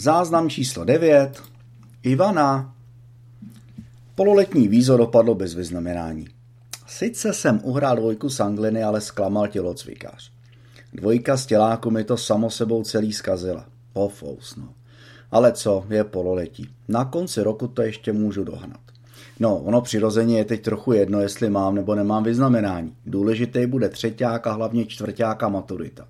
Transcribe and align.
Záznam 0.00 0.50
číslo 0.50 0.84
9. 0.84 1.42
Ivana. 2.02 2.74
Pololetní 4.14 4.68
vízo 4.68 4.96
dopadlo 4.96 5.34
bez 5.34 5.54
vyznamenání. 5.54 6.26
Sice 6.86 7.32
jsem 7.32 7.60
uhrál 7.62 7.96
dvojku 7.96 8.30
z 8.30 8.40
Angliny, 8.40 8.84
ale 8.84 9.00
zklamal 9.00 9.48
tělocvikář. 9.48 10.32
Dvojka 10.92 11.36
z 11.36 11.46
těláku 11.46 11.90
mi 11.90 12.04
to 12.04 12.16
samo 12.16 12.50
sebou 12.50 12.82
celý 12.82 13.12
zkazila. 13.12 13.66
Pofous, 13.92 14.56
no. 14.56 14.68
Ale 15.30 15.52
co, 15.52 15.84
je 15.90 16.04
pololetí. 16.04 16.68
Na 16.88 17.04
konci 17.04 17.42
roku 17.42 17.68
to 17.68 17.82
ještě 17.82 18.12
můžu 18.12 18.44
dohnat. 18.44 18.80
No, 19.40 19.58
ono 19.58 19.80
přirozeně 19.80 20.38
je 20.38 20.44
teď 20.44 20.62
trochu 20.62 20.92
jedno, 20.92 21.20
jestli 21.20 21.50
mám 21.50 21.74
nebo 21.74 21.94
nemám 21.94 22.24
vyznamenání. 22.24 22.96
Důležitý 23.06 23.66
bude 23.66 23.88
třeťák 23.88 24.46
a 24.46 24.52
hlavně 24.52 24.86
čtvrťáka 24.86 25.48
maturita. 25.48 26.08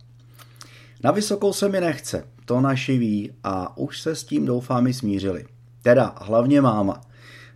Na 1.04 1.10
vysokou 1.10 1.52
se 1.52 1.68
mi 1.68 1.80
nechce, 1.80 2.24
to 2.48 2.60
naši 2.60 2.98
ví 2.98 3.32
a 3.44 3.78
už 3.78 4.00
se 4.00 4.14
s 4.14 4.24
tím 4.24 4.46
doufám 4.46 4.86
i 4.86 4.94
smířili. 4.94 5.44
Teda 5.82 6.14
hlavně 6.20 6.60
máma. 6.60 7.00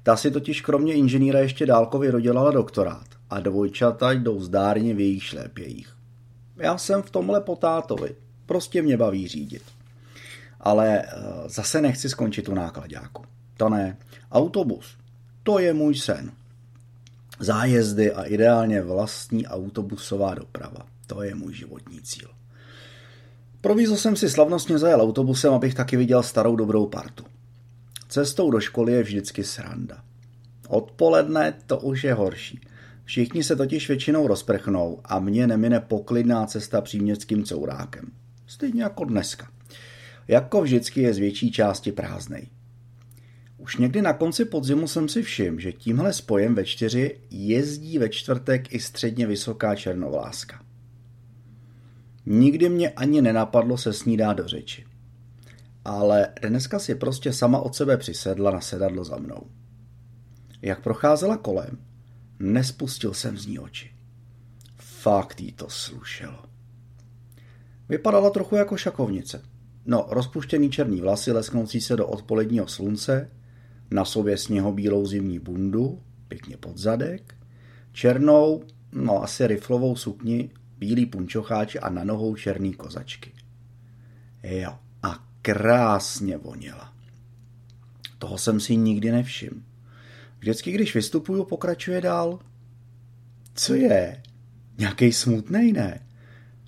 Ta 0.03 0.17
si 0.17 0.31
totiž 0.31 0.61
kromě 0.61 0.95
inženýra 0.95 1.39
ještě 1.39 1.67
dálkově 1.67 2.13
dodělala 2.13 2.51
doktorát 2.51 3.07
a 3.31 3.41
dvojčata 3.41 4.13
jdou 4.13 4.41
zdárně 4.41 4.95
v 4.95 5.01
jejich 5.01 5.25
šlépějích. 5.25 5.97
Já 6.57 6.79
jsem 6.79 7.03
v 7.03 7.11
tomhle 7.11 7.41
potátovi. 7.41 8.15
Prostě 8.47 8.83
mě 8.83 8.97
baví 8.97 9.29
řídit. 9.29 9.63
Ale 10.61 11.03
eh, 11.03 11.09
zase 11.47 11.81
nechci 11.81 12.09
skončit 12.09 12.49
u 12.49 12.55
nákladáku. 12.55 13.25
To 13.57 13.69
ne. 13.69 13.97
Autobus. 14.33 14.97
To 15.43 15.59
je 15.59 15.75
můj 15.75 15.95
sen. 15.95 16.33
Zájezdy 17.39 18.13
a 18.13 18.23
ideálně 18.23 18.83
vlastní 18.83 19.47
autobusová 19.47 20.35
doprava. 20.35 20.87
To 21.07 21.23
je 21.23 21.35
můj 21.35 21.55
životní 21.55 22.03
cíl. 22.03 22.42
Pro 23.63 23.75
vízo 23.75 23.97
jsem 23.97 24.17
si 24.17 24.31
slavnostně 24.31 24.79
zajel 24.79 25.01
autobusem, 25.01 25.55
abych 25.55 25.75
taky 25.75 25.97
viděl 25.97 26.23
starou 26.23 26.57
dobrou 26.57 26.87
partu. 26.87 27.25
Cestou 28.09 28.51
do 28.51 28.61
školy 28.61 28.93
je 28.93 29.03
vždycky 29.03 29.45
sranda. 29.45 30.03
Odpoledne 30.69 31.55
to 31.67 31.81
už 31.81 32.05
je 32.05 32.15
horší. 32.15 32.61
Všichni 33.05 33.45
se 33.45 33.57
totiž 33.57 33.89
většinou 33.89 34.27
rozprchnou 34.27 35.01
a 35.05 35.19
mě 35.19 35.47
nemine 35.47 35.81
poklidná 35.81 36.47
cesta 36.47 36.81
příměstským 36.81 37.45
courákem. 37.45 38.13
Stejně 38.47 38.83
jako 38.83 39.05
dneska. 39.05 39.51
Jako 40.29 40.63
vždycky 40.63 41.03
je 41.03 41.15
z 41.15 41.19
větší 41.19 41.53
části 41.53 41.93
prázdnej. 41.93 42.49
Už 43.59 43.77
někdy 43.77 44.03
na 44.03 44.13
konci 44.13 44.45
podzimu 44.45 44.89
jsem 44.89 45.09
si 45.09 45.23
všiml, 45.23 45.61
že 45.61 45.73
tímhle 45.73 46.13
spojem 46.13 46.55
ve 46.55 46.65
čtyři 46.65 47.19
jezdí 47.31 47.99
ve 47.99 48.09
čtvrtek 48.09 48.75
i 48.75 48.81
středně 48.81 49.27
vysoká 49.27 49.75
černovláska. 49.75 50.72
Nikdy 52.27 52.69
mě 52.69 52.91
ani 52.91 53.23
nenapadlo 53.23 53.79
se 53.79 53.93
s 53.93 54.05
ní 54.05 54.17
dát 54.17 54.33
do 54.33 54.49
řeči. 54.49 54.85
Ale 55.85 56.29
dneska 56.49 56.79
si 56.79 56.95
prostě 56.95 57.33
sama 57.33 57.59
od 57.59 57.75
sebe 57.75 57.97
přisedla 57.97 58.51
na 58.51 58.61
sedadlo 58.61 59.05
za 59.05 59.17
mnou. 59.17 59.47
Jak 60.63 60.83
procházela 60.83 61.37
kolem, 61.37 61.79
nespustil 62.39 63.15
jsem 63.15 63.39
z 63.39 63.47
ní 63.47 63.59
oči. 63.59 63.91
Fakt 64.77 65.41
jí 65.41 65.53
to 65.53 65.67
slušelo. 65.69 66.45
Vypadala 67.89 68.31
trochu 68.31 68.57
jako 68.57 68.77
šakovnice. 68.77 69.43
No, 69.87 70.07
rozpuštěný 70.09 70.71
černý 70.71 71.01
vlasy 71.01 71.33
lesknoucí 71.33 71.81
se 71.81 71.97
do 71.97 72.07
odpoledního 72.07 72.69
slunce, 72.69 73.31
na 73.91 74.05
sobě 74.05 74.37
sněhobílou 74.37 75.07
zimní 75.07 75.39
bundu, 75.39 76.03
pěkně 76.29 76.57
pod 76.57 76.79
zadek, 76.79 77.35
černou, 77.93 78.63
no 78.93 79.23
asi 79.23 79.47
riflovou 79.47 79.97
sukni, 79.97 80.51
bílý 80.83 81.07
punčocháč 81.07 81.77
a 81.83 81.91
na 81.91 82.05
nohou 82.05 82.35
černý 82.37 82.75
kozačky. 82.75 83.33
Jo, 84.43 84.79
a 85.03 85.25
krásně 85.43 86.37
voněla. 86.37 86.93
Toho 88.19 88.39
jsem 88.39 88.61
si 88.61 88.77
nikdy 88.77 89.13
nevšiml. 89.13 89.61
Vždycky, 90.39 90.73
když 90.73 90.95
vystupuju, 90.95 91.45
pokračuje 91.45 92.01
dál. 92.01 92.39
Co 93.55 93.75
je? 93.75 94.23
Nějaký 94.79 95.13
smutnej, 95.13 95.73
ne? 95.73 96.01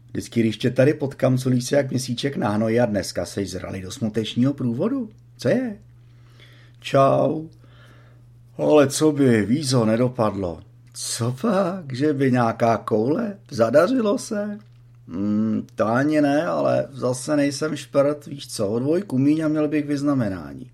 Vždycky, 0.06 0.40
když 0.40 0.56
tě 0.56 0.70
tady 0.70 0.94
potkám, 0.94 1.38
co 1.38 1.50
se 1.60 1.76
jak 1.76 1.90
měsíček 1.90 2.36
na 2.36 2.48
hnoji 2.48 2.80
a 2.80 2.86
dneska 2.86 3.26
seš 3.26 3.50
zrali 3.50 3.82
do 3.82 3.90
smutečního 3.90 4.54
průvodu. 4.54 5.10
Co 5.36 5.48
je? 5.48 5.78
Čau. 6.80 7.48
Ale 8.56 8.88
co 8.88 9.12
by, 9.12 9.46
vízo 9.46 9.84
nedopadlo. 9.84 10.73
Co 10.96 11.36
pak, 11.40 11.92
že 11.92 12.12
by 12.12 12.32
nějaká 12.32 12.76
koule? 12.76 13.38
Zadařilo 13.50 14.18
se? 14.18 14.58
Hmm, 15.08 15.66
to 15.74 15.86
ani 15.86 16.20
ne, 16.20 16.46
ale 16.46 16.86
zase 16.90 17.36
nejsem 17.36 17.76
šprt, 17.76 18.26
víš 18.26 18.48
co, 18.48 18.68
o 18.68 18.78
dvojku 18.78 19.18
míň 19.18 19.40
a 19.44 19.48
měl 19.48 19.68
bych 19.68 19.86
vyznamenání. 19.86 20.70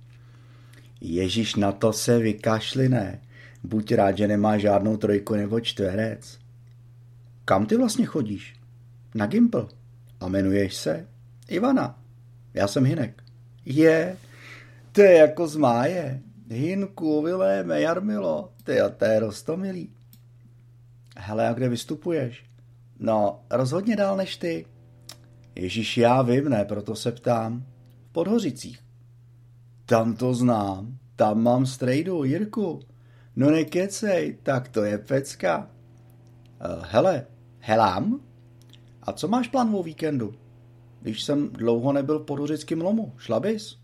Ježíš 1.00 1.54
na 1.54 1.72
to 1.72 1.92
se 1.92 2.18
vykašli, 2.18 2.88
ne. 2.88 3.20
Buď 3.62 3.92
rád, 3.92 4.16
že 4.16 4.28
nemá 4.28 4.58
žádnou 4.58 4.96
trojku 4.96 5.34
nebo 5.34 5.60
čtverec. 5.60 6.38
Kam 7.44 7.66
ty 7.66 7.76
vlastně 7.76 8.06
chodíš? 8.06 8.54
Na 9.14 9.26
Gimpl. 9.26 9.68
A 10.20 10.26
jmenuješ 10.26 10.74
se? 10.74 11.06
Ivana. 11.48 11.98
Já 12.54 12.68
jsem 12.68 12.84
Hinek. 12.84 13.22
Je, 13.64 14.16
to 14.92 15.00
je 15.00 15.14
jako 15.14 15.48
z 15.48 15.56
máje. 15.56 16.20
Hinku, 16.50 17.22
Viléme, 17.22 17.80
Jarmilo, 17.80 18.52
ty 18.64 18.80
a 18.80 18.88
to 18.88 19.04
je 19.04 19.20
rostomilý. 19.20 19.90
Hele, 21.30 21.48
a 21.48 21.52
kde 21.52 21.68
vystupuješ? 21.68 22.44
No, 22.98 23.40
rozhodně 23.50 23.96
dál 23.96 24.16
než 24.16 24.36
ty. 24.36 24.66
Ježíš, 25.54 25.98
já 25.98 26.22
vím, 26.22 26.48
ne, 26.48 26.64
proto 26.64 26.94
se 26.94 27.12
ptám. 27.12 27.66
V 28.08 28.12
Podhořicích. 28.12 28.80
Tam 29.86 30.16
to 30.16 30.34
znám, 30.34 30.98
tam 31.16 31.42
mám 31.42 31.66
strejdu, 31.66 32.24
Jirku. 32.24 32.80
No 33.36 33.50
nekecej, 33.50 34.38
tak 34.42 34.68
to 34.68 34.84
je 34.84 34.98
pecka. 34.98 35.58
Uh, 35.58 36.84
hele, 36.84 37.26
helám? 37.58 38.20
A 39.02 39.12
co 39.12 39.28
máš 39.28 39.48
plán 39.48 39.74
o 39.74 39.82
víkendu? 39.82 40.34
Když 41.00 41.22
jsem 41.22 41.48
dlouho 41.48 41.92
nebyl 41.92 42.18
v 42.18 42.24
podhořickém 42.24 42.80
lomu, 42.80 43.12
šla 43.16 43.40
bys? 43.40 43.78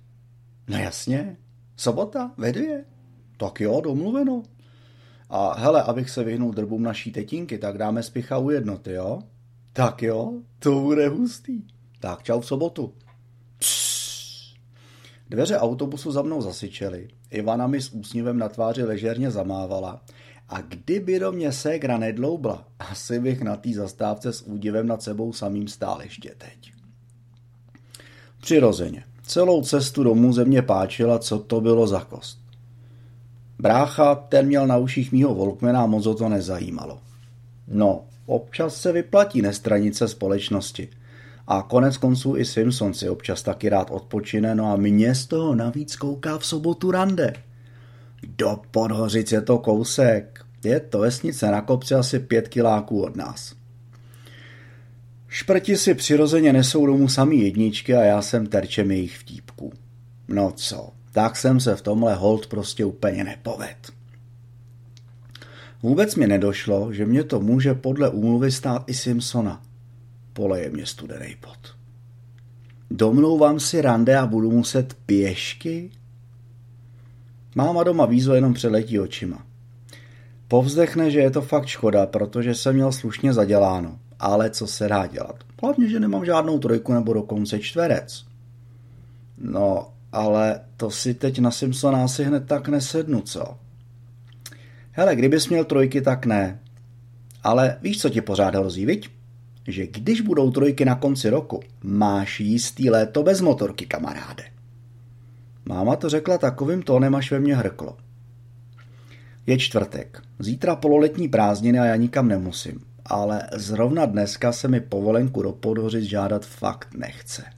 No 0.68 0.78
jasně, 0.78 1.36
sobota, 1.76 2.34
ve 2.36 2.52
dvě. 2.52 2.84
Tak 3.36 3.60
jo, 3.60 3.80
domluveno. 3.80 4.42
A 5.31 5.54
hele, 5.60 5.82
abych 5.82 6.10
se 6.10 6.25
vyhnul 6.25 6.53
drbům 6.53 6.82
naší 6.82 7.12
tetinky, 7.12 7.59
tak 7.59 7.78
dáme 7.78 8.03
spicha 8.03 8.38
u 8.38 8.50
jednoty, 8.50 8.92
jo? 8.92 9.19
Tak 9.72 10.03
jo, 10.03 10.32
to 10.59 10.81
bude 10.81 11.09
hustý. 11.09 11.62
Tak 12.00 12.22
čau 12.22 12.41
v 12.41 12.47
sobotu. 12.47 12.94
Dveře 15.31 15.59
autobusu 15.59 16.12
za 16.12 16.22
mnou 16.22 16.42
zasyčely. 16.42 17.09
Ivana 17.31 17.66
mi 17.66 17.81
s 17.81 17.92
úsměvem 17.92 18.38
na 18.38 18.48
tváři 18.48 18.82
ležerně 18.82 19.31
zamávala. 19.31 20.03
A 20.48 20.60
kdyby 20.60 21.19
do 21.19 21.32
mě 21.32 21.53
ségra 21.53 21.98
nedloubla, 21.98 22.69
asi 22.78 23.20
bych 23.20 23.42
na 23.42 23.56
té 23.56 23.72
zastávce 23.72 24.32
s 24.32 24.42
údivem 24.42 24.86
nad 24.86 25.03
sebou 25.03 25.32
samým 25.32 25.69
stál 25.69 26.03
ještě 26.03 26.34
teď. 26.38 26.72
Přirozeně. 28.41 29.04
Celou 29.22 29.62
cestu 29.62 30.03
domů 30.03 30.32
ze 30.32 30.44
mě 30.44 30.62
páčila, 30.62 31.19
co 31.19 31.38
to 31.38 31.60
bylo 31.60 31.86
za 31.86 32.00
kost. 32.00 32.45
Brácha, 33.58 34.14
ten 34.14 34.46
měl 34.46 34.66
na 34.66 34.76
uších 34.76 35.12
mýho 35.12 35.34
Volkmana 35.34 35.82
a 35.82 35.86
moc 35.86 36.06
ho 36.06 36.14
to 36.14 36.28
nezajímalo. 36.28 36.98
No, 37.68 38.04
občas 38.26 38.80
se 38.80 38.92
vyplatí 38.92 39.42
nestranice 39.42 40.08
společnosti. 40.08 40.88
A 41.46 41.62
konec 41.62 41.96
konců 41.96 42.36
i 42.36 42.44
Simpson 42.44 42.94
si 42.94 43.08
občas 43.08 43.42
taky 43.42 43.68
rád 43.68 43.90
odpočine, 43.90 44.54
no 44.54 44.72
a 44.72 44.76
mě 44.76 45.14
z 45.14 45.26
toho 45.26 45.54
navíc 45.54 45.96
kouká 45.96 46.38
v 46.38 46.46
sobotu 46.46 46.90
rande. 46.90 47.32
Do 48.38 48.60
Podhořic 48.70 49.32
je 49.32 49.40
to 49.40 49.58
kousek. 49.58 50.44
Je 50.64 50.80
to 50.80 50.98
vesnice 50.98 51.50
na 51.50 51.60
kopci 51.60 51.94
asi 51.94 52.18
pět 52.18 52.48
kiláků 52.48 53.02
od 53.02 53.16
nás. 53.16 53.54
Šprti 55.28 55.76
si 55.76 55.94
přirozeně 55.94 56.52
nesou 56.52 56.86
domů 56.86 57.08
samý 57.08 57.42
jedničky 57.42 57.94
a 57.94 58.02
já 58.02 58.22
jsem 58.22 58.46
terčem 58.46 58.90
jejich 58.90 59.18
vtípků. 59.18 59.72
No 60.28 60.52
co, 60.56 60.92
tak 61.16 61.36
jsem 61.36 61.60
se 61.60 61.77
v 61.77 61.83
tomhle 61.83 62.15
hold 62.15 62.47
prostě 62.47 62.84
úplně 62.84 63.24
nepoved. 63.24 63.92
Vůbec 65.83 66.15
mi 66.15 66.27
nedošlo, 66.27 66.92
že 66.92 67.07
mě 67.07 67.24
to 67.24 67.41
může 67.41 67.74
podle 67.74 68.10
úmluvy 68.10 68.53
stát 68.53 68.84
i 68.86 68.95
Simpsona. 68.95 69.63
Poleje 70.33 70.71
mě 70.71 70.86
studený 70.86 71.36
pot. 71.41 71.77
Domlouvám 72.91 73.60
si 73.60 73.80
rande 73.80 74.18
a 74.18 74.27
budu 74.27 74.51
muset 74.51 74.95
pěšky? 75.07 75.91
Máma 77.54 77.84
doma 77.84 78.07
vízo 78.07 78.34
jenom 78.34 78.54
přeletí 78.54 79.01
očima. 79.01 79.47
Povzdechne, 80.48 81.10
že 81.10 81.19
je 81.19 81.30
to 81.30 81.42
fakt 81.42 81.66
škoda, 81.66 82.07
protože 82.07 82.54
jsem 82.54 82.74
měl 82.74 82.92
slušně 82.92 83.33
zaděláno. 83.33 83.98
Ale 84.19 84.51
co 84.51 84.66
se 84.66 84.89
dá 84.89 85.07
dělat? 85.07 85.36
Hlavně, 85.62 85.89
že 85.89 86.01
nemám 86.01 86.24
žádnou 86.24 86.59
trojku 86.59 86.92
nebo 86.92 87.12
dokonce 87.12 87.59
čtverec. 87.59 88.24
No, 89.39 89.96
ale 90.16 90.60
to 90.77 90.91
si 90.91 91.15
teď 91.15 91.39
na 91.39 91.51
Simpsona 91.51 92.04
asi 92.04 92.24
hned 92.24 92.47
tak 92.47 92.68
nesednu, 92.68 93.21
co? 93.21 93.59
Hele, 94.92 95.16
kdybys 95.16 95.48
měl 95.48 95.65
trojky, 95.65 96.03
tak 96.03 96.27
ne. 96.27 96.60
Ale 97.42 97.78
víš, 97.83 98.01
co 98.01 98.10
ti 98.10 98.21
pořád 98.21 98.54
hrozí, 98.54 98.86
viď? 98.86 99.10
Že 99.68 99.86
když 99.86 100.21
budou 100.21 100.51
trojky 100.51 100.84
na 100.84 100.95
konci 100.95 101.30
roku, 101.30 101.60
máš 101.83 102.41
jistý 102.41 102.91
léto 102.91 103.22
bez 103.22 103.41
motorky, 103.41 103.86
kamaráde. 103.86 104.45
Máma 105.65 105.97
to 105.97 106.09
řekla 106.09 106.39
takovým 106.39 106.83
tónem, 106.83 107.15
až 107.15 107.30
ve 107.30 107.41
mně 107.41 107.57
hrklo. 107.57 107.97
Je 109.47 109.59
čtvrtek. 109.59 110.22
Zítra 110.39 110.77
pololetní 110.77 111.28
prázdniny 111.28 111.78
a 111.78 111.84
já 111.84 111.97
nikam 111.97 112.28
nemusím. 112.28 112.80
Ale 113.04 113.42
zrovna 113.53 114.07
dneska 114.07 114.53
se 114.53 114.69
mi 114.69 114.80
povolenku 114.80 115.42
do 115.42 115.53
Podhořic 115.53 116.04
žádat 116.04 116.47
fakt 116.47 116.89
nechce. 116.95 117.55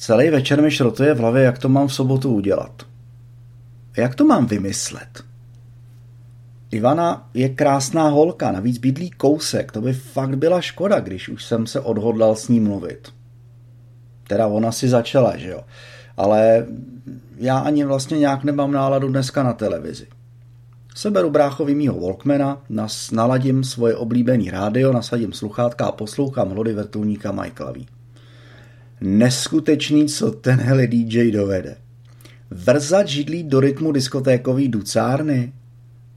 Celý 0.00 0.30
večer 0.30 0.62
mi 0.62 0.70
šrotuje 0.70 1.14
v 1.14 1.18
hlavě, 1.18 1.42
jak 1.42 1.58
to 1.58 1.68
mám 1.68 1.88
v 1.88 1.94
sobotu 1.94 2.34
udělat. 2.34 2.82
Jak 3.96 4.14
to 4.14 4.24
mám 4.24 4.46
vymyslet? 4.46 5.24
Ivana 6.70 7.28
je 7.34 7.48
krásná 7.48 8.08
holka, 8.08 8.52
navíc 8.52 8.78
bydlí 8.78 9.10
kousek, 9.10 9.72
to 9.72 9.80
by 9.80 9.92
fakt 9.92 10.34
byla 10.38 10.60
škoda, 10.60 11.00
když 11.00 11.28
už 11.28 11.44
jsem 11.44 11.66
se 11.66 11.80
odhodlal 11.80 12.36
s 12.36 12.48
ní 12.48 12.60
mluvit. 12.60 13.12
Teda 14.28 14.46
ona 14.46 14.72
si 14.72 14.88
začala, 14.88 15.36
že 15.36 15.48
jo. 15.50 15.64
Ale 16.16 16.66
já 17.36 17.58
ani 17.58 17.84
vlastně 17.84 18.18
nějak 18.18 18.44
nemám 18.44 18.72
náladu 18.72 19.08
dneska 19.08 19.42
na 19.42 19.52
televizi. 19.52 20.06
Seberu 20.94 21.30
bráchovi 21.30 21.74
mýho 21.74 22.00
Walkmana, 22.00 22.62
naladím 23.12 23.64
svoje 23.64 23.96
oblíbený 23.96 24.50
rádio, 24.50 24.92
nasadím 24.92 25.32
sluchátka 25.32 25.86
a 25.86 25.92
poslouchám 25.92 26.50
hlody 26.50 26.72
vrtulníka 26.72 27.32
Michaela 27.32 27.72
V. 27.72 27.99
Neskutečný, 29.00 30.08
co 30.08 30.30
tenhle 30.30 30.86
DJ 30.86 31.30
dovede. 31.30 31.76
Vrzat 32.50 33.08
židlí 33.08 33.42
do 33.42 33.60
rytmu 33.60 33.92
diskotékový 33.92 34.68
ducárny? 34.68 35.52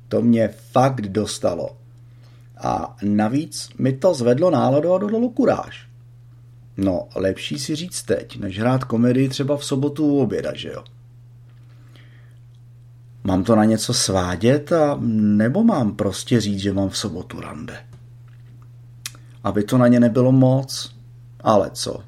To 0.08 0.22
mě 0.22 0.48
fakt 0.72 1.02
dostalo. 1.02 1.78
A 2.58 2.96
navíc 3.04 3.70
mi 3.80 3.94
to 3.94 4.14
zvedlo 4.14 4.52
náladu 4.52 4.94
a 4.94 4.98
dodalo 4.98 5.30
kuráž. 5.30 5.88
No, 6.78 7.08
lepší 7.16 7.60
si 7.60 7.76
říct 7.76 8.04
teď, 8.04 8.40
než 8.40 8.60
hrát 8.60 8.84
komedii 8.84 9.30
třeba 9.30 9.58
v 9.58 9.66
sobotu 9.66 10.08
u 10.08 10.20
oběda, 10.20 10.52
že 10.56 10.70
jo? 10.70 10.84
Mám 13.24 13.44
to 13.44 13.56
na 13.56 13.66
něco 13.66 13.94
svádět 13.94 14.72
a 14.72 14.98
nebo 15.12 15.64
mám 15.64 15.96
prostě 15.96 16.42
říct, 16.42 16.60
že 16.60 16.74
mám 16.74 16.90
v 16.90 16.98
sobotu 16.98 17.42
rande? 17.42 17.78
Aby 19.44 19.64
to 19.64 19.78
na 19.78 19.88
ně 19.88 20.00
nebylo 20.00 20.32
moc. 20.32 20.96
Ale 21.40 21.70
co? 21.74 22.04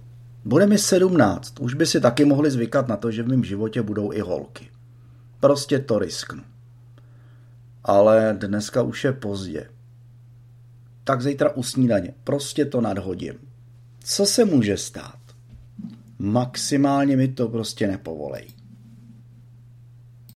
Bude 0.45 0.67
mi 0.67 0.77
sedmnáct, 0.77 1.59
už 1.59 1.73
by 1.73 1.85
si 1.85 2.01
taky 2.01 2.25
mohli 2.25 2.51
zvykat 2.51 2.87
na 2.87 2.97
to, 2.97 3.11
že 3.11 3.23
v 3.23 3.27
mém 3.27 3.43
životě 3.43 3.81
budou 3.81 4.11
i 4.11 4.19
holky. 4.19 4.69
Prostě 5.39 5.79
to 5.79 5.99
risknu. 5.99 6.43
Ale 7.83 8.37
dneska 8.39 8.81
už 8.81 9.03
je 9.03 9.13
pozdě. 9.13 9.69
Tak 11.03 11.21
zítra 11.21 11.55
u 11.55 11.63
snídaně. 11.63 12.13
Prostě 12.23 12.65
to 12.65 12.81
nadhodím. 12.81 13.33
Co 13.99 14.25
se 14.25 14.45
může 14.45 14.77
stát? 14.77 15.19
Maximálně 16.19 17.17
mi 17.17 17.27
to 17.27 17.47
prostě 17.47 17.87
nepovolej. 17.87 18.47